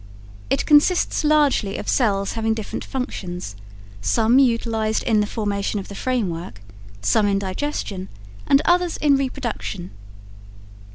It 0.49 0.65
consists 0.65 1.23
largely 1.23 1.77
of 1.77 1.87
cells 1.87 2.31
having 2.33 2.55
different 2.55 2.83
functions; 2.83 3.55
some 4.01 4.39
utilized 4.39 5.03
in 5.03 5.19
the 5.19 5.27
formation 5.27 5.79
of 5.79 5.89
the 5.89 5.93
framework, 5.93 6.59
some 7.03 7.27
in 7.27 7.37
digestion 7.37 8.09
and 8.47 8.63
others 8.65 8.97
in 8.97 9.15
reproduction. 9.15 9.91